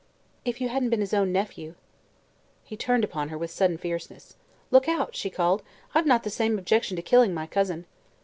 "If 0.45 0.59
you 0.59 0.69
hadn't 0.69 0.89
been 0.89 0.99
his 0.99 1.13
own 1.13 1.31
nephew." 1.31 1.75
He 2.63 2.75
turned 2.75 3.03
upon 3.03 3.29
her 3.29 3.37
with 3.37 3.51
sudden 3.51 3.77
fierceness. 3.77 4.35
"Look 4.71 4.89
out!" 4.89 5.15
she 5.15 5.29
called. 5.29 5.61
"I've 5.93 6.07
not 6.07 6.23
the 6.23 6.31
same 6.31 6.57
objection 6.57 6.95
to 6.95 7.03
killing 7.03 7.35
my 7.35 7.45
cousin." 7.45 7.85